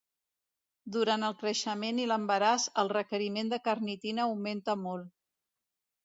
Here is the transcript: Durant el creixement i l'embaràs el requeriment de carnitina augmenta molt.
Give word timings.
Durant 0.93 1.25
el 1.25 1.33
creixement 1.41 1.99
i 2.03 2.07
l'embaràs 2.11 2.65
el 2.83 2.89
requeriment 2.97 3.51
de 3.51 3.59
carnitina 3.67 4.25
augmenta 4.31 4.75
molt. 4.87 5.13